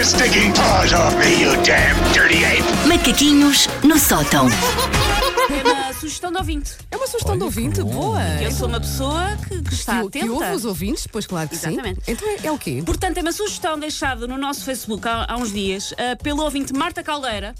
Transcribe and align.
your 0.00 0.06
stinking 0.06 0.50
paws 0.54 0.94
off 0.94 1.14
me, 1.18 1.42
you 1.42 1.52
damn 1.62 1.94
dirty 2.14 2.42
ape! 2.42 2.64
Macaquinhos 2.88 3.68
no 3.84 3.98
sótão. 3.98 4.46
É 4.48 5.62
uma 5.62 5.92
sugestão 5.92 6.32
de 6.32 6.38
ouvinte. 6.38 6.72
É 6.90 6.96
uma 6.96 7.06
sugestão 7.06 7.36
de 7.36 7.44
ouvinte, 7.44 7.82
boa. 7.82 8.22
Eu 8.40 8.50
sou 8.50 8.66
uma 8.66 8.80
pessoa 8.80 9.36
que, 9.46 9.60
que 9.62 9.74
está 9.74 10.02
que, 10.04 10.20
que 10.20 10.30
ouve 10.30 10.44
atenta. 10.44 10.56
os 10.56 10.64
ouvintes, 10.64 11.06
pois 11.06 11.26
claro 11.26 11.50
que 11.50 11.54
Exatamente. 11.54 12.02
sim. 12.02 12.12
Então 12.12 12.26
é, 12.26 12.46
é 12.46 12.50
o 12.50 12.56
quê? 12.56 12.82
Portanto, 12.84 13.18
é 13.18 13.20
uma 13.20 13.32
sugestão 13.32 13.78
deixada 13.78 14.26
no 14.26 14.38
nosso 14.38 14.64
Facebook 14.64 15.06
há, 15.06 15.26
há 15.28 15.36
uns 15.36 15.52
dias 15.52 15.92
ah, 15.98 16.16
pelo 16.16 16.42
ouvinte 16.44 16.72
Marta 16.72 17.02
Caldeira. 17.02 17.54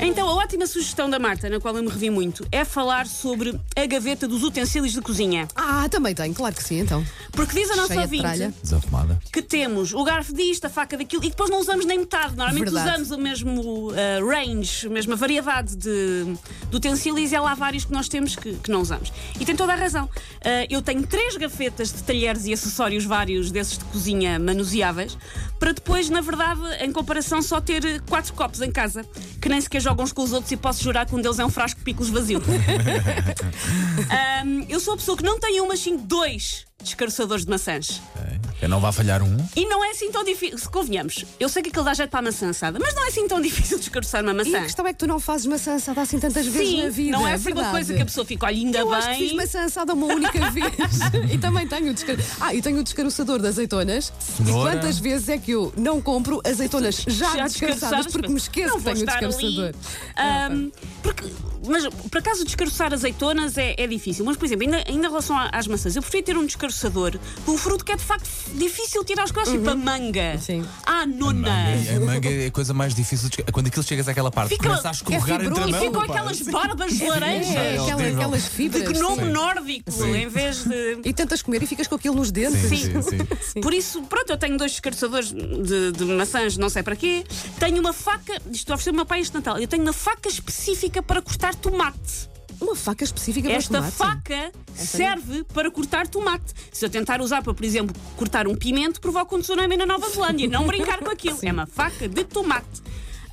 Então, 0.00 0.28
a 0.28 0.34
ótima 0.36 0.66
sugestão 0.66 1.08
da 1.08 1.18
Marta, 1.18 1.48
na 1.48 1.60
qual 1.60 1.76
eu 1.76 1.82
me 1.82 1.88
revi 1.88 2.10
muito, 2.10 2.46
é 2.50 2.64
falar 2.64 3.06
sobre 3.06 3.58
a 3.76 3.86
gaveta 3.86 4.26
dos 4.26 4.42
utensílios 4.42 4.92
de 4.92 5.00
cozinha. 5.00 5.46
Ah, 5.54 5.88
também 5.88 6.14
tem, 6.14 6.32
claro 6.32 6.54
que 6.54 6.62
sim, 6.62 6.80
então. 6.80 7.04
Porque 7.32 7.54
diz 7.60 7.70
a 7.70 7.76
nossa 7.76 7.94
Cheia 7.94 8.06
de 8.06 8.18
tralha. 8.18 8.46
ouvinte 8.46 8.62
Desarrumada. 8.62 9.20
que 9.32 9.42
temos 9.42 9.92
o 9.92 10.02
garfo 10.04 10.32
disto, 10.34 10.64
a 10.66 10.70
faca 10.70 10.96
daquilo, 10.96 11.24
e 11.24 11.30
depois 11.30 11.50
não 11.50 11.60
usamos 11.60 11.84
nem 11.84 11.98
metade. 11.98 12.34
Normalmente 12.36 12.64
Verdade. 12.64 12.88
usamos 13.02 13.10
o 13.10 13.18
mesmo 13.18 13.90
ah, 13.92 14.24
range, 14.24 14.86
a 14.86 14.90
mesma 14.90 15.16
variedade 15.16 15.76
de, 15.76 16.24
de 16.70 16.76
utensílios 16.76 17.30
e 17.32 17.36
há 17.36 17.40
lá 17.42 17.54
vários 17.54 17.84
que 17.84 17.92
nós 17.92 18.08
temos 18.08 18.34
que, 18.36 18.54
que 18.54 18.70
não 18.70 18.80
usamos. 18.80 19.12
E 19.38 19.44
tem 19.44 19.54
toda 19.56 19.72
a 19.72 19.76
razão. 19.76 20.08
Ah, 20.44 20.66
eu 20.70 20.80
tenho 20.82 21.06
três 21.06 21.36
gafetas 21.36 21.92
de 21.92 22.02
talheres 22.02 22.46
e 22.46 22.52
acessórios 22.52 23.04
vários 23.04 23.50
desses 23.50 23.78
de 23.78 23.84
cozinha 23.86 24.38
manuseáveis, 24.38 25.16
para 25.58 25.72
depois, 25.72 26.08
na 26.08 26.20
verdade, 26.20 26.60
em 26.80 26.90
comparação, 26.92 27.40
só 27.40 27.60
ter 27.60 27.84
eh, 27.84 28.00
quatro 28.08 28.32
copos 28.34 28.60
em 28.60 28.70
casa, 28.70 29.04
que 29.40 29.48
nem 29.48 29.60
sequer 29.60 29.80
jogam 29.80 30.04
uns 30.04 30.12
com 30.12 30.22
os 30.22 30.32
outros 30.32 30.50
e 30.52 30.56
posso 30.56 30.82
jurar 30.82 31.06
que 31.06 31.14
um 31.14 31.20
deles 31.20 31.38
é 31.38 31.44
um 31.44 31.50
frasco 31.50 31.78
de 31.78 31.84
picos 31.84 32.08
vazio. 32.08 32.40
Ahm, 34.42 34.64
eu 34.68 34.80
sou 34.80 34.94
a 34.94 34.96
pessoa 34.96 35.16
que 35.16 35.24
não 35.24 35.38
tem 35.38 35.60
um, 35.60 35.68
mas 35.68 35.80
sim 35.80 35.96
dois 35.96 36.64
descaroçadores 36.82 37.44
de 37.44 37.50
maçãs. 37.50 38.02
Eu 38.62 38.68
não 38.68 38.80
vai 38.80 38.92
falhar 38.92 39.22
um. 39.24 39.36
E 39.56 39.66
não 39.66 39.84
é 39.84 39.90
assim 39.90 40.10
tão 40.12 40.22
difícil. 40.22 40.56
Se 40.56 40.68
convenhamos, 40.68 41.24
eu 41.40 41.48
sei 41.48 41.62
que 41.62 41.68
aquilo 41.70 41.84
dá 41.84 41.94
jeito 41.94 42.10
para 42.10 42.20
a 42.20 42.22
maçã 42.22 42.48
assada, 42.48 42.78
mas 42.80 42.94
não 42.94 43.04
é 43.04 43.08
assim 43.08 43.26
tão 43.26 43.40
difícil 43.40 43.76
descaroçar 43.78 44.22
uma 44.22 44.30
E 44.30 44.34
a 44.34 44.36
maçã. 44.36 44.62
questão 44.62 44.86
é 44.86 44.92
que 44.92 44.98
tu 45.00 45.06
não 45.08 45.18
fazes 45.18 45.46
maçã 45.46 45.74
assada 45.74 46.00
assim 46.00 46.20
tantas 46.20 46.46
vezes 46.46 46.68
Sim, 46.70 46.82
na 46.84 46.88
vida. 46.88 47.10
não 47.10 47.26
é 47.26 47.32
assim 47.34 47.48
uma 47.48 47.54
verdade. 47.56 47.70
coisa 47.72 47.94
que 47.94 48.02
a 48.02 48.04
pessoa 48.04 48.24
fica, 48.24 48.46
olha, 48.46 48.56
ainda 48.56 48.78
Eu 48.78 48.94
acho 48.94 49.08
que 49.10 49.16
fiz 49.16 49.28
bem. 49.30 49.36
maçã 49.36 49.64
assada 49.64 49.92
uma 49.94 50.06
única 50.06 50.38
vez. 50.52 50.72
e 51.32 51.38
também 51.38 51.66
tenho 51.66 51.90
o 51.90 51.92
descar... 51.94 52.16
Ah, 52.40 52.54
e 52.54 52.62
tenho 52.62 52.78
o 52.78 52.84
descaroçador 52.84 53.40
de 53.40 53.48
azeitonas. 53.48 54.12
Cenoura. 54.20 54.70
E 54.70 54.74
quantas 54.74 54.98
vezes 55.00 55.28
é 55.28 55.38
que 55.38 55.50
eu 55.50 55.72
não 55.76 56.00
compro 56.00 56.40
azeitonas 56.46 57.04
já, 57.08 57.36
Já 57.36 57.44
descaroçadas 57.48 58.06
porque 58.06 58.28
me 58.28 58.36
esqueço 58.38 58.68
não 58.68 58.78
que 58.78 58.84
tenho 58.84 58.96
o 59.02 59.06
descaroçador. 59.06 59.74
Ali, 60.14 60.54
ahm, 60.54 60.70
porque, 61.02 61.24
mas 61.66 61.86
por 62.10 62.18
acaso 62.18 62.44
descaroçar 62.44 62.92
azeitonas 62.92 63.56
é, 63.58 63.74
é 63.78 63.86
difícil. 63.86 64.24
Mas, 64.24 64.36
por 64.36 64.44
exemplo, 64.46 64.64
ainda, 64.64 64.78
ainda 64.88 65.06
em 65.06 65.10
relação 65.10 65.36
a- 65.36 65.48
às 65.52 65.66
maçãs, 65.66 65.96
eu 65.96 66.02
preferia 66.02 66.24
ter 66.24 66.36
um 66.36 66.44
descaroçador 66.46 67.12
de 67.12 67.50
um 67.50 67.56
fruto 67.58 67.84
que 67.84 67.92
é 67.92 67.96
de 67.96 68.02
facto 68.04 68.28
difícil 68.54 69.04
tirar 69.04 69.24
os 69.24 69.32
costas, 69.32 69.52
tipo 69.54 69.68
a 69.70 69.74
manga. 69.74 70.38
Sim. 70.38 70.64
Ah, 70.86 71.06
nona. 71.06 71.50
A 71.96 72.00
manga 72.00 72.28
é 72.30 72.46
a 72.46 72.50
coisa 72.50 72.72
mais 72.74 72.94
difícil. 72.94 73.28
de... 73.28 73.42
Quando 73.52 73.66
aquilo 73.68 73.82
chegas 73.84 74.08
àquela 74.08 74.30
parte, 74.30 74.50
Fica- 74.50 74.68
começa 74.68 74.88
a 74.88 74.92
escorregar 74.92 75.40
é 75.40 75.44
entre 75.46 75.62
a 75.62 75.66
mão. 75.66 75.82
E 75.82 75.86
ficam 75.86 76.00
aquelas 76.02 76.40
barbas 76.42 76.92
de 76.92 77.04
laranja. 77.06 77.52
É, 77.58 77.72
aquela- 77.78 77.94
horrível. 77.94 78.16
aquelas 78.16 78.42
De 78.44 78.50
fibras. 78.50 78.88
gnome 78.98 79.22
sim. 79.24 79.30
nórdico, 79.30 80.04
em 80.04 80.28
vez 80.28 80.64
de. 80.64 80.98
E 81.04 81.12
tentas 81.12 81.42
comer 81.42 81.62
e 81.62 81.66
ficas 81.66 81.86
com 81.86 81.94
aquilo 81.94 82.14
nos 82.16 82.30
dentes. 82.30 82.60
Sim, 82.60 82.76
Sim. 82.76 83.02
sim, 83.02 83.18
sim. 83.54 83.60
Por 83.60 83.72
isso, 83.72 84.02
pronto, 84.02 84.30
eu 84.30 84.36
tenho 84.38 84.56
dois 84.56 84.72
descaroçadores 84.72 85.32
de, 85.32 85.92
de 85.92 86.04
maçãs, 86.04 86.56
não 86.56 86.68
sei 86.68 86.82
para 86.82 86.96
quê. 86.96 87.24
Tenho 87.58 87.78
uma 87.80 87.92
faca, 87.92 88.40
isto 88.50 88.72
ofereceu 88.72 88.92
o 88.92 88.96
meu 88.96 89.06
pai 89.06 89.20
este 89.20 89.34
Natal, 89.34 89.58
eu 89.58 89.68
tenho 89.68 89.82
uma 89.82 89.92
faca 89.92 90.28
específica 90.28 91.02
para 91.02 91.20
cortar 91.22 91.51
tomate. 91.54 92.30
Uma 92.60 92.76
faca 92.76 93.02
específica 93.02 93.48
para 93.48 93.58
Esta 93.58 93.74
tomate. 93.78 93.96
faca 93.96 94.52
serve 94.74 95.42
para 95.44 95.70
cortar 95.70 96.06
tomate. 96.06 96.52
Se 96.72 96.84
eu 96.84 96.90
tentar 96.90 97.20
usar 97.20 97.42
para, 97.42 97.52
por 97.52 97.64
exemplo, 97.64 97.94
cortar 98.16 98.46
um 98.46 98.54
pimento, 98.54 99.00
provoca 99.00 99.34
um 99.34 99.40
tsunami 99.40 99.76
na 99.76 99.84
Nova 99.86 100.08
Zelândia. 100.08 100.48
Não 100.48 100.66
brincar 100.66 101.00
com 101.00 101.10
aquilo. 101.10 101.38
É 101.42 101.50
uma 101.52 101.66
faca 101.66 102.08
de 102.08 102.24
tomate. 102.24 102.82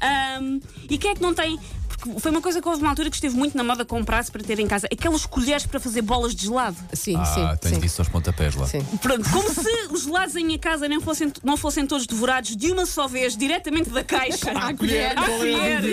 Ahm, 0.02 0.60
e 0.90 0.98
quem 0.98 1.12
é 1.12 1.16
que 1.16 1.22
não 1.22 1.34
tem. 1.34 1.60
Porque 2.00 2.20
foi 2.20 2.32
uma 2.32 2.42
coisa 2.42 2.62
que 2.62 2.68
houve 2.68 2.82
uma 2.82 2.90
altura 2.90 3.10
que 3.10 3.16
esteve 3.16 3.36
muito 3.36 3.56
na 3.58 3.64
moda 3.64 3.84
comprar-se 3.86 4.32
para 4.32 4.44
ter 4.44 4.60
em 4.60 4.68
casa. 4.68 4.88
Aquelas 4.92 5.26
colheres 5.26 5.66
para 5.66 5.80
fazer 5.80 6.02
bolas 6.02 6.34
de 6.36 6.44
gelado. 6.46 6.76
Sim, 6.94 7.16
Ah, 7.18 7.26
sim. 7.26 7.58
tens 7.62 7.76
sim. 7.76 7.80
disso 7.82 8.02
aos 8.02 8.10
pontapés 8.10 8.56
lá. 8.56 8.66
Sim. 8.68 8.82
Pronto, 9.02 9.28
como 9.30 9.50
se 9.54 9.88
os 9.92 10.04
gelados 10.04 10.36
em 10.36 10.46
minha 10.46 10.60
casa 10.60 10.88
não 10.88 11.02
fossem, 11.02 11.32
não 11.44 11.58
fossem 11.58 11.86
todos 11.86 12.06
devorados 12.08 12.56
de 12.56 12.72
uma 12.72 12.86
só 12.86 13.08
vez, 13.08 13.36
diretamente 13.36 13.90
da 13.90 14.04
caixa. 14.04 14.50
À 14.60 14.74
colher. 14.74 15.18
À 15.18 15.24
colher. 15.26 15.84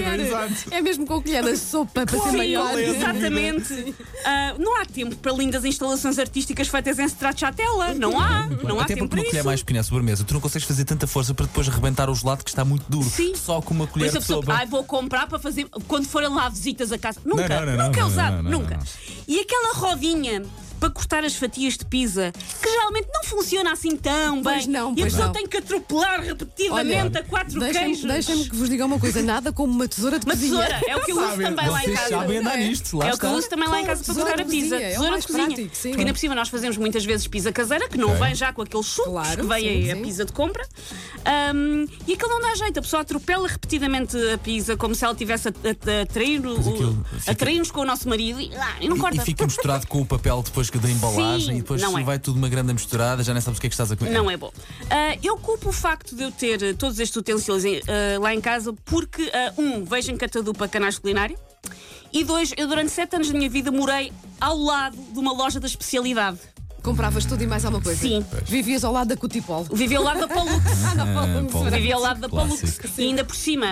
É 0.70 0.80
mesmo 0.80 1.06
com 1.06 1.20
colher 1.22 1.42
da 1.44 1.56
sopa 1.56 2.04
para 2.06 2.18
ser 2.20 2.32
maior. 2.32 2.78
exatamente. 2.78 3.94
Ah, 4.24 4.54
não 4.58 4.80
há 4.80 4.84
tempo 4.84 5.14
para 5.16 5.32
lindas 5.32 5.64
instalações 5.64 6.18
artísticas 6.18 6.68
feitas 6.68 6.98
em 6.98 7.04
stracciatella. 7.06 7.94
Não 7.94 8.18
há. 8.18 8.46
Não 8.62 8.78
há 8.78 8.84
Até 8.84 8.94
tempo 8.94 9.08
porque 9.08 9.08
para 9.08 9.20
uma 9.20 9.24
colher 9.24 9.34
isso. 9.40 9.44
mais 9.46 9.60
pequena, 9.62 9.80
a 9.80 9.84
sobremesa, 9.84 10.24
tu 10.24 10.34
não 10.34 10.40
consegues 10.40 10.66
fazer 10.66 10.84
tanta 10.84 11.06
força 11.06 11.34
para 11.34 11.46
depois 11.46 11.68
rebentar 11.68 12.08
o 12.10 12.14
gelado 12.14 12.42
que 12.44 12.50
está 12.50 12.64
muito 12.64 12.84
duro. 12.88 13.08
Sim. 13.08 13.34
Só 13.34 13.60
com 13.60 13.74
uma 13.74 13.86
colher 13.86 14.14
a 14.14 14.18
de 14.18 14.24
sopa. 14.24 14.52
ai, 14.54 14.66
vou 14.66 14.84
comprar 14.84 15.26
para 15.26 15.38
fazer 15.38 15.66
quando 15.96 16.08
forem 16.08 16.28
lá 16.28 16.48
visitas 16.50 16.92
a 16.92 16.98
casa. 16.98 17.18
Nunca, 17.24 17.48
não, 17.48 17.74
não, 17.74 17.86
nunca 17.86 18.00
é 18.00 18.02
não, 18.02 18.08
usado, 18.08 18.36
não, 18.36 18.42
não, 18.42 18.50
nunca. 18.60 18.76
não. 18.76 18.84
E 19.26 19.40
aquela 19.40 19.72
rodinha 19.74 20.42
para 20.86 20.90
cortar 20.94 21.24
as 21.24 21.34
fatias 21.34 21.76
de 21.76 21.84
pizza, 21.84 22.32
que 22.62 22.68
geralmente 22.70 23.08
não 23.12 23.24
funciona 23.24 23.72
assim 23.72 23.96
tão 23.96 24.42
Pois 24.42 24.64
bem. 24.66 24.72
não, 24.74 24.90
e 24.90 24.92
a 24.92 24.94
pois 24.96 25.04
pessoa 25.12 25.26
não. 25.26 25.32
tem 25.32 25.46
que 25.46 25.56
atropelar 25.56 26.20
repetidamente 26.22 27.18
a 27.18 27.22
quatro 27.24 27.58
Deixem-me 27.58 27.86
queijos. 27.94 28.04
deixem-me 28.04 28.48
que 28.50 28.56
vos 28.56 28.68
diga 28.68 28.86
uma 28.86 28.98
coisa: 28.98 29.22
nada 29.22 29.52
como 29.52 29.72
uma 29.72 29.88
tesoura 29.88 30.18
de 30.18 30.26
Uma 30.26 30.34
cozinha. 30.34 30.64
tesoura, 30.64 30.80
é 30.88 30.96
o 30.96 31.00
que 31.04 31.12
eu 31.12 31.16
uso 31.18 31.36
também 31.42 31.68
lá 31.68 31.84
em 31.84 31.92
casa. 31.94 32.08
sabem 32.08 32.38
andar 32.38 32.58
É. 32.60 32.68
nisto, 32.68 32.96
lá 32.98 33.08
é 33.08 33.14
o 33.14 33.18
que 33.18 33.26
eu 33.26 33.30
uso 33.30 33.48
também 33.48 33.68
lá 33.68 33.80
em 33.80 33.84
casa 33.86 34.04
para 34.04 34.14
cortar 34.14 34.40
a 34.40 34.44
pizza. 34.44 34.76
é 34.76 34.90
tesoura 34.90 35.18
de 35.20 35.26
cozinha. 35.26 35.46
prático, 35.46 35.76
sim. 35.76 35.88
Porque 35.90 36.00
ainda 36.02 36.12
por 36.12 36.18
cima 36.20 36.34
nós 36.34 36.48
fazemos 36.48 36.76
muitas 36.76 37.04
vezes 37.04 37.26
pizza 37.26 37.50
caseira, 37.52 37.88
que 37.88 37.98
não 37.98 38.14
vem 38.14 38.34
já 38.34 38.52
com 38.52 38.62
aqueles 38.62 38.86
sucos 38.86 39.10
Claro, 39.12 39.40
que 39.42 39.46
vem 39.46 39.82
sim, 39.84 39.90
a 39.90 39.96
sim. 39.96 40.02
pizza 40.02 40.24
de 40.24 40.32
compra. 40.32 40.66
Ahm, 41.24 41.86
e 42.06 42.12
aquilo 42.14 42.28
não 42.30 42.40
dá 42.40 42.54
jeito, 42.54 42.78
a 42.78 42.82
pessoa 42.82 43.02
atropela 43.02 43.48
repetidamente 43.48 44.16
a 44.32 44.38
pizza 44.38 44.76
como 44.76 44.94
se 44.94 45.04
ela 45.04 45.14
tivesse 45.14 45.48
a, 45.48 45.50
a, 45.50 46.02
a 46.02 46.06
Pois 46.06 46.68
a 47.26 47.30
atrair-nos 47.32 47.70
com 47.70 47.80
o 47.80 47.84
nosso 47.84 48.08
marido 48.08 48.40
e, 48.40 48.54
ah, 48.56 48.76
e 48.80 48.88
não 48.88 48.96
E, 48.96 49.00
corta. 49.00 49.16
e 49.16 49.20
fica 49.20 49.44
misturado 49.44 49.86
com 49.86 50.00
o 50.00 50.06
papel 50.06 50.42
depois 50.42 50.70
que 50.70 50.75
da 50.78 50.90
embalagem 50.90 51.46
Sim, 51.54 51.58
e 51.58 51.60
depois 51.62 51.80
não 51.82 51.98
é. 51.98 52.02
vai 52.04 52.18
tudo 52.18 52.36
uma 52.36 52.48
grande 52.48 52.72
misturada, 52.72 53.22
já 53.22 53.32
nem 53.32 53.40
sabes 53.40 53.58
o 53.58 53.60
que 53.60 53.66
é 53.66 53.70
que 53.70 53.74
estás 53.74 53.90
a 53.92 53.96
comer. 53.96 54.10
Não 54.10 54.30
é 54.30 54.36
bom. 54.36 54.52
Ah, 54.90 55.16
eu 55.22 55.36
culpo 55.38 55.68
o 55.68 55.72
facto 55.72 56.14
de 56.16 56.22
eu 56.22 56.30
ter 56.32 56.62
eh, 56.62 56.72
todos 56.74 56.98
estes 56.98 57.16
utensílios 57.16 57.64
em- 57.64 57.80
ah, 57.88 58.18
lá 58.20 58.34
em 58.34 58.40
casa 58.40 58.72
porque, 58.84 59.30
ah, 59.34 59.52
um, 59.58 59.84
vejo 59.84 60.10
em 60.12 60.16
Catadupa 60.16 60.66
canais 60.68 60.98
culinário 60.98 61.38
e 62.12 62.22
dois, 62.24 62.52
eu 62.56 62.66
durante 62.68 62.90
sete 62.90 63.16
anos 63.16 63.28
da 63.30 63.36
minha 63.36 63.50
vida 63.50 63.70
morei 63.70 64.12
ao 64.40 64.56
lado 64.58 64.96
de 64.96 65.18
uma 65.18 65.32
loja 65.32 65.58
da 65.60 65.66
especialidade. 65.66 66.38
Compravas 66.86 67.24
tudo 67.24 67.42
e 67.42 67.48
mais 67.48 67.64
alguma 67.64 67.82
coisa? 67.82 68.00
Sim. 68.00 68.24
Vivias 68.44 68.84
ao 68.84 68.92
lado 68.92 69.08
da 69.08 69.16
Cutipol. 69.16 69.64
Vivia 69.72 69.98
ao 69.98 70.04
lado 70.04 70.20
da 70.20 70.28
Palux. 70.28 70.54
Ah, 70.86 70.94
não, 70.94 71.04
Ah, 71.04 71.50
Paulo. 71.50 71.68
Vivia 71.68 71.96
ao 71.96 72.00
lado 72.00 72.20
da 72.20 72.28
Palux. 72.28 72.78
E 72.96 73.02
ainda 73.02 73.24
por 73.24 73.34
cima 73.34 73.66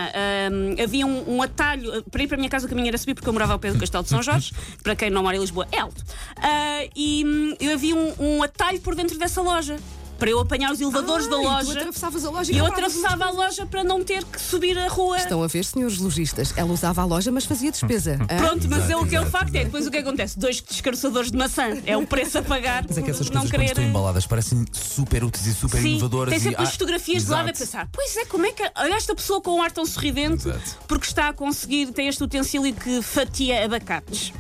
hum, 0.53 0.75
havia 0.83 1.07
um, 1.07 1.37
um 1.37 1.41
atalho. 1.41 2.03
Para 2.11 2.25
ir 2.25 2.27
para 2.27 2.35
a 2.35 2.39
minha 2.39 2.51
casa 2.51 2.67
o 2.67 2.69
caminho 2.69 2.89
era 2.89 2.99
subir 2.99 3.15
porque 3.15 3.29
eu 3.29 3.33
morava 3.33 3.53
ao 3.53 3.59
pé 3.61 3.71
do 3.71 3.79
Castelo 3.79 4.03
de 4.03 4.11
São 4.11 4.21
Jorge. 4.21 4.53
para 4.83 4.97
quem 4.97 5.11
não 5.11 5.23
mora 5.23 5.37
em 5.37 5.41
Lisboa, 5.41 5.69
é 5.71 5.79
alto. 5.79 6.03
Ah, 6.39 6.89
e 6.97 7.25
hum, 7.25 7.55
eu 7.61 7.75
havia 7.75 7.95
um, 7.95 8.15
um 8.19 8.43
atalho 8.43 8.81
por 8.81 8.97
dentro 8.97 9.17
dessa 9.17 9.41
loja. 9.41 9.77
Para 10.25 10.31
eu 10.31 10.41
apanhar 10.41 10.73
os 10.73 10.81
elevadores 10.81 11.27
Ah, 11.27 11.31
da 11.31 11.37
e 11.37 11.39
tu 11.39 11.45
loja. 11.45 11.73
atravessavas 11.73 12.25
a 12.25 12.31
loja 12.31 12.51
E 12.51 12.57
eu 12.57 12.65
atravessava 12.65 13.27
a 13.27 13.31
loja 13.31 13.67
para 13.67 13.85
não 13.85 14.03
ter 14.03 14.25
que 14.25 14.41
subir 14.41 14.79
a 14.79 14.89
rua. 14.89 15.19
Estão 15.19 15.43
a 15.43 15.47
ver, 15.47 15.67
senhores 15.67 15.99
lojistas? 15.99 16.55
Ela 16.57 16.73
usava 16.73 17.03
a 17.03 17.05
loja, 17.05 17.31
mas 17.31 17.45
fazia 17.45 17.71
despesa. 17.71 18.15
Hã? 18.31 18.37
Pronto, 18.39 18.67
mas 18.71 18.79
Exato, 18.85 18.93
é 18.93 18.97
o 18.97 19.07
que 19.07 19.17
é 19.17 19.19
o 19.19 19.23
exato, 19.25 19.31
facto. 19.31 19.55
É 19.55 19.65
depois 19.67 19.87
o 19.87 19.91
que 19.91 19.99
acontece? 19.99 20.39
Dois 20.39 20.63
descaroçadores 20.63 21.31
de 21.31 21.37
maçã. 21.37 21.77
É 21.85 21.95
o 21.95 22.07
preço 22.07 22.39
a 22.39 22.43
pagar. 22.43 22.87
Mas 22.89 22.97
é 22.97 23.03
que 23.03 23.11
essas 23.11 23.29
não 23.29 23.43
coisas 23.43 23.51
quando 23.51 23.51
querer. 23.51 23.65
estão 23.67 23.85
embaladas 23.85 24.27
parecem 24.27 24.65
super 24.73 25.25
úteis 25.25 25.47
e 25.47 25.53
super 25.53 25.83
Sim, 25.83 25.89
inovadoras. 25.91 26.31
tem 26.31 26.39
e, 26.39 26.43
sempre 26.43 26.63
as 26.63 26.69
ah, 26.71 26.73
fotografias 26.73 27.25
de 27.27 27.31
lado 27.31 27.51
a 27.51 27.53
pensar, 27.53 27.89
pois 27.93 28.17
é, 28.17 28.25
como 28.25 28.47
é 28.47 28.53
que 28.53 28.63
olha 28.79 28.95
esta 28.95 29.15
pessoa 29.15 29.43
com 29.43 29.59
um 29.59 29.63
ar 29.63 29.73
tão 29.73 29.85
sorridente 29.85 30.49
Exato. 30.49 30.79
porque 30.89 31.05
está 31.07 31.29
a 31.29 31.33
conseguir, 31.35 31.93
tem 31.93 32.09
este 32.09 32.25
utensílio 32.25 32.73
que 32.73 33.03
fatia 33.03 33.63
abacates. 33.63 34.33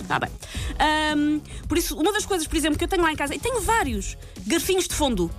Está 0.00 0.20
bem. 0.20 0.30
Ahm, 0.78 1.40
por 1.68 1.78
isso, 1.78 1.96
uma 1.96 2.12
das 2.12 2.26
coisas, 2.26 2.46
por 2.46 2.56
exemplo, 2.56 2.78
que 2.78 2.84
eu 2.84 2.88
tenho 2.88 3.02
lá 3.02 3.12
em 3.12 3.16
casa, 3.16 3.34
e 3.34 3.38
tenho 3.38 3.60
vários 3.60 4.16
garfinhos 4.46 4.88
de 4.88 4.94
fundo. 4.94 5.30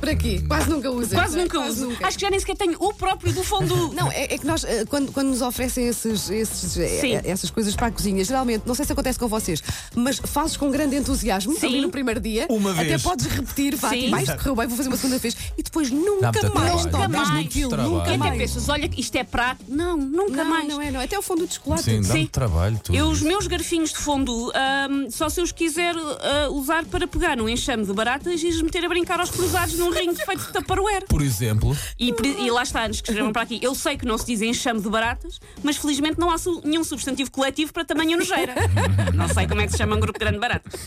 Para 0.00 0.14
quê? 0.14 0.42
Quase 0.46 0.68
nunca 0.70 0.90
usa. 0.90 1.14
Quase 1.16 1.36
nunca 1.36 1.60
uso. 1.60 1.86
nunca. 1.88 2.06
Acho 2.06 2.16
que 2.18 2.22
já 2.22 2.30
nem 2.30 2.38
sequer 2.40 2.56
tenho 2.56 2.76
o 2.78 2.92
próprio 2.92 3.32
do 3.32 3.42
fundo. 3.42 3.92
Não, 3.94 4.10
é, 4.10 4.24
é 4.34 4.38
que 4.38 4.46
nós, 4.46 4.64
eh, 4.64 4.84
quando, 4.88 5.12
quando 5.12 5.28
nos 5.28 5.40
oferecem 5.42 5.86
esses, 5.86 6.30
esses, 6.30 6.76
eh, 6.76 7.00
Sim. 7.00 7.14
eh, 7.16 7.22
essas 7.24 7.50
coisas 7.50 7.74
para 7.74 7.86
a 7.86 7.90
cozinha, 7.90 8.22
geralmente, 8.24 8.64
não 8.66 8.74
sei 8.74 8.84
se 8.84 8.92
acontece 8.92 9.18
com 9.18 9.28
vocês, 9.28 9.62
mas 9.94 10.18
fazes 10.18 10.56
com 10.56 10.70
grande 10.70 10.96
entusiasmo 10.96 11.54
Sim. 11.58 11.66
ali 11.66 11.80
no 11.80 11.90
primeiro 11.90 12.20
dia. 12.20 12.46
Uma 12.50 12.72
Até 12.72 12.84
vez. 12.84 13.02
podes 13.02 13.26
repetir, 13.26 13.76
vá, 13.76 13.90
Sim. 13.90 14.08
mais 14.08 14.28
correu 14.30 14.56
bem, 14.56 14.66
vou 14.66 14.76
fazer 14.76 14.88
uma 14.88 14.96
segunda 14.96 15.18
vez. 15.18 15.36
E 15.56 15.62
depois 15.62 15.90
nunca 15.90 16.30
muito 16.32 16.54
mais 16.54 16.82
trabalho. 16.82 16.90
tocas 16.90 17.08
Nunca 17.08 17.08
mais. 17.08 17.44
naquilo, 17.44 17.70
Trabalho. 17.70 17.90
nunca 17.94 18.04
E 18.04 18.08
até 18.08 18.16
mais. 18.18 18.38
pensas, 18.38 18.68
olha, 18.68 18.90
isto 18.96 19.16
é 19.16 19.24
prato. 19.24 19.64
Não, 19.68 19.96
nunca 19.96 20.42
Não, 20.44 20.50
mais. 20.50 20.68
não 20.68 20.80
é, 20.82 20.90
não 20.90 21.00
é. 21.00 21.04
Até 21.04 21.18
o 21.18 21.22
fundo 21.22 21.46
de 21.46 21.54
chocolate. 21.54 21.82
Sim, 21.84 22.00
dá 22.02 22.08
Sim. 22.08 22.18
muito 22.18 22.30
trabalho. 22.30 22.80
Tudo. 22.82 22.96
Eu, 22.96 23.08
os 23.08 23.20
meus 23.22 23.46
garfinhos 23.46 23.90
de 23.90 23.98
fundo, 23.98 24.52
ahm, 24.54 25.08
só 25.10 25.28
se 25.28 25.40
eu 25.40 25.44
os 25.44 25.52
quiser 25.52 25.94
ah, 25.96 26.48
usar 26.50 26.84
para 26.86 27.06
pegar 27.06 27.36
num 27.36 27.48
enxame 27.48 27.84
de 27.84 27.92
baratas 27.92 28.42
e 28.42 28.48
os 28.48 28.60
meter 28.62 28.84
a 28.84 28.88
brincar 28.88 29.20
aos 29.20 29.30
cruzados 29.30 29.74
num 29.78 29.90
ringue 29.94 30.24
feito 30.24 30.46
de 30.46 30.52
Tupperware. 30.52 31.04
Por 31.08 31.22
exemplo, 31.22 31.76
E, 31.98 32.12
e 32.44 32.50
lá 32.50 32.62
está, 32.62 32.86
nos 32.88 32.98
que 33.00 33.04
escreveram 33.08 33.32
para 33.32 33.42
aqui. 33.42 33.58
Eu 33.62 33.74
sei 33.74 33.96
que 33.96 34.04
não 34.06 34.18
se 34.18 34.26
diz 34.26 34.42
enxame 34.42 34.80
de 34.80 34.88
baratas, 34.88 35.40
mas 35.62 35.76
felizmente 35.76 36.18
não 36.18 36.30
há 36.30 36.38
su- 36.38 36.60
nenhum 36.64 36.84
substantivo 36.84 37.30
coletivo 37.30 37.72
para 37.72 37.84
tamanho 37.84 38.16
nojeira. 38.18 38.54
não 39.14 39.28
sei 39.28 39.46
como 39.46 39.60
é 39.60 39.66
que 39.66 39.72
se 39.72 39.78
chama 39.78 39.96
um 39.96 40.00
grupo 40.00 40.18
grande 40.18 40.34
de 40.36 40.40
baratas. 40.40 40.86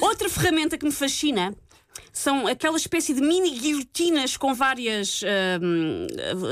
Outra 0.00 0.28
ferramenta 0.28 0.76
que 0.78 0.84
me 0.84 0.92
fascina 0.92 1.54
são 2.12 2.46
aquela 2.46 2.76
espécie 2.76 3.14
de 3.14 3.20
mini 3.20 3.58
guilhotinas 3.58 4.36
com 4.36 4.52
várias 4.54 5.22
hum, 5.62 6.06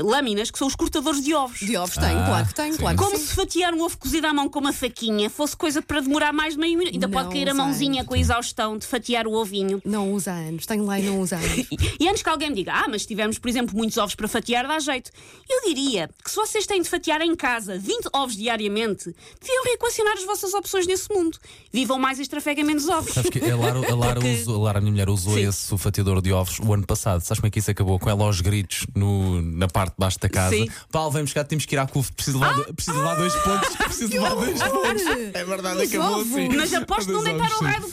lâminas 0.09 0.49
que 0.49 0.57
são 0.57 0.67
os 0.67 0.75
cortadores 0.75 1.21
de 1.23 1.33
ovos. 1.33 1.59
De 1.59 1.77
ovos 1.77 1.95
tem, 1.95 2.09
claro 2.25 2.47
que 2.47 2.53
tem, 2.55 2.75
claro 2.75 2.97
que 2.97 3.03
Como 3.03 3.17
sim. 3.17 3.25
se 3.25 3.35
fatiar 3.35 3.73
um 3.73 3.81
ovo 3.83 3.97
cozido 3.97 4.25
à 4.27 4.33
mão 4.33 4.49
com 4.49 4.59
uma 4.59 4.73
faquinha 4.73 5.29
fosse 5.29 5.55
coisa 5.55 5.81
para 5.81 5.99
demorar 6.01 6.33
mais 6.33 6.55
de 6.55 6.59
meio 6.59 6.77
minuto. 6.77 6.93
Ainda 6.93 7.07
pode 7.07 7.25
Não 7.25 7.31
cair 7.31 7.49
a 7.49 7.53
mãozinha 7.53 8.03
com 8.03 8.13
a 8.13 8.17
exaustão 8.17 8.77
de 8.77 8.85
fatiar 8.87 9.27
o 9.27 9.33
ovinho. 9.33 9.81
Não 9.85 10.11
usa 10.13 10.31
anos, 10.31 10.65
tenho 10.65 10.83
lá 10.85 10.99
e 10.99 11.03
não 11.03 11.19
usa 11.19 11.35
anos. 11.37 11.67
E, 11.99 12.07
antes 12.07 12.23
que 12.23 12.29
alguém 12.29 12.49
me 12.49 12.55
diga, 12.55 12.73
ah, 12.73 12.87
mas 12.89 13.03
se 13.03 13.07
tivermos, 13.07 13.37
por 13.37 13.47
exemplo, 13.47 13.75
muitos 13.77 13.97
ovos 13.97 14.15
para 14.15 14.27
fatiar, 14.27 14.67
dá 14.67 14.79
jeito. 14.79 15.11
Eu 15.49 15.61
diria 15.67 16.09
que 16.23 16.29
se 16.31 16.35
vocês 16.35 16.65
têm 16.65 16.81
de 16.81 16.89
fatiar 16.89 17.21
em 17.21 17.35
casa 17.35 17.77
20 17.77 18.07
ovos 18.13 18.35
diariamente, 18.35 19.13
deviam 19.39 19.63
reequacionar 19.65 20.13
as 20.17 20.23
vossas 20.23 20.53
opções 20.53 20.87
nesse 20.87 21.13
mundo. 21.13 21.37
Vivam 21.71 21.99
mais 21.99 22.17
e 22.17 22.23
estrafeguem 22.23 22.63
menos 22.63 22.87
ovos. 22.89 23.13
Sabes 23.13 23.29
que 23.29 23.39
a 23.49 23.55
Lara, 23.55 23.91
a 23.91 23.95
Lara, 23.95 24.19
usou- 24.25 24.55
a 24.55 24.59
Lara, 24.65 24.77
a 24.79 24.81
minha 24.81 24.91
mulher, 24.91 25.09
usou 25.09 25.33
Sim. 25.35 25.41
Esse 25.51 25.77
fatiador 25.77 26.21
de 26.21 26.33
ovos 26.33 26.59
o 26.59 26.73
ano 26.73 26.85
passado. 26.85 27.21
Sabes 27.21 27.39
como 27.39 27.47
é 27.47 27.51
que 27.51 27.59
isso 27.59 27.69
acabou? 27.71 27.99
Com 27.99 28.09
ela 28.09 28.23
aos 28.23 28.41
gritos 28.41 28.85
no- 28.95 29.41
na 29.41 29.67
parte 29.67 29.91
de 29.91 29.97
baixo 29.99 30.19
da 30.19 30.27
casa. 30.29 30.55
Sim. 30.55 30.67
Paulo, 30.91 31.11
vem 31.11 31.23
buscar, 31.23 31.43
temos 31.43 31.65
que 31.65 31.75
ir 31.75 31.79
à 31.79 31.85
CUF. 31.87 32.11
Preciso 32.13 32.39
levar, 32.39 32.53
do- 32.55 32.73
preciso 32.73 32.97
levar 32.97 33.15
dois 33.15 33.35
pontos. 33.35 33.75
Preciso 33.77 34.11
levar 34.13 34.35
dois 34.35 34.61
pontos. 34.63 35.01
É 35.33 35.45
verdade, 35.45 35.81
acabou 35.83 36.21
assim. 36.21 36.49
Mas 36.55 36.73
aposto 36.73 37.05
que 37.07 37.11
não 37.11 37.23
deitaram 37.23 37.57
o 37.57 37.63
raio 37.63 37.81
do 37.81 37.91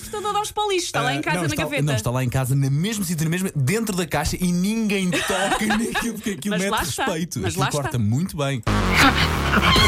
para 0.55 0.65
o 0.65 0.71
lixo. 0.71 0.87
Está 0.87 1.03
lá 1.03 1.15
em 1.15 1.19
Ah, 1.19 1.23
casa, 1.23 1.37
não, 1.37 1.43
na 1.43 1.49
está, 1.49 1.63
gaveta. 1.63 1.83
Não, 1.83 1.95
está 1.95 2.11
lá 2.11 2.25
em 2.25 2.29
casa, 2.29 2.55
no 2.55 2.71
mesmo 2.71 3.05
sítio, 3.05 3.25
no 3.25 3.31
mesmo, 3.31 3.51
dentro 3.55 3.95
da 3.97 4.07
caixa 4.07 4.37
e 4.41 4.51
ninguém 4.53 5.11
toca 5.11 5.67
naquilo 5.67 6.19
que 6.19 6.31
aquilo 6.33 6.57
Mas 6.59 6.63
mete 6.71 6.79
respeito. 6.79 7.41
Mas 7.41 7.49
Aquilo 7.53 7.61
lá 7.61 7.69
está. 7.69 7.83
corta 7.83 7.99
muito 7.99 8.37
bem. 8.37 8.63